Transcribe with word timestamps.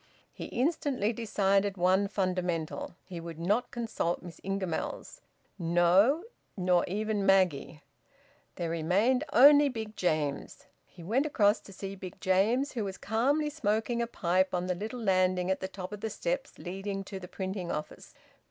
He 0.33 0.45
instantly 0.45 1.13
decided 1.13 1.77
one 1.77 2.07
fundamental: 2.07 2.95
he 3.05 3.19
would 3.19 3.37
not 3.37 3.69
consult 3.69 4.23
Miss 4.23 4.39
Ingamells; 4.43 5.21
no, 5.59 6.23
nor 6.57 6.83
even 6.87 7.23
Maggie! 7.23 7.83
There 8.55 8.71
remained 8.71 9.23
only 9.31 9.69
Big 9.69 9.95
James. 9.95 10.65
He 10.87 11.03
went 11.03 11.27
across 11.27 11.59
to 11.59 11.71
see 11.71 11.95
Big 11.95 12.19
James, 12.19 12.71
who 12.71 12.83
was 12.83 12.97
calmly 12.97 13.51
smoking 13.51 14.01
a 14.01 14.07
pipe 14.07 14.55
on 14.55 14.65
the 14.65 14.73
little 14.73 14.99
landing 15.03 15.51
at 15.51 15.59
the 15.59 15.67
top 15.67 15.91
of 15.91 16.01
the 16.01 16.09
steps 16.09 16.57
leading 16.57 17.03
to 17.03 17.19
the 17.19 17.27
printing 17.27 17.71
office. 17.71 18.15